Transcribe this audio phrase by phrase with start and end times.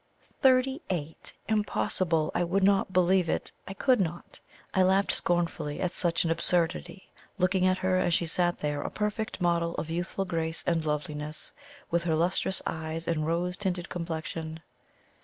[0.23, 1.33] Thirty eight!
[1.47, 2.31] Impossible!
[2.33, 3.51] I would not believe it.
[3.67, 4.39] I could not.
[4.73, 8.89] I laughed scornfully at such an absurdity, looking at her as she sat there a
[8.89, 11.53] perfect model of youthful grace and loveliness,
[11.91, 14.61] with her lustrous eyes and rose tinted complexion.